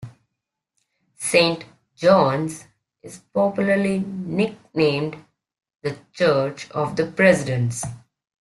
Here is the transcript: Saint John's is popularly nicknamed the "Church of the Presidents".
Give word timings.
Saint 1.19 1.63
John's 1.95 2.65
is 3.03 3.19
popularly 3.35 3.99
nicknamed 3.99 5.23
the 5.83 5.95
"Church 6.15 6.71
of 6.71 6.95
the 6.95 7.05
Presidents". 7.05 7.83